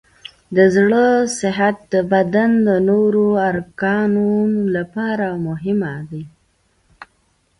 د 0.55 0.57
زړه 0.75 1.05
صحت 1.39 1.75
د 1.93 1.95
بدن 2.11 2.51
د 2.67 2.69
نورو 2.89 3.25
ارګانونو 3.49 4.61
لپاره 4.75 5.27
مهم 5.47 5.81
دی. 6.09 6.23